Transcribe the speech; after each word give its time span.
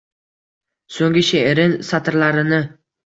So’nggi 0.95 1.23
she’rin 1.27 1.77
satrlarini. 1.91 2.61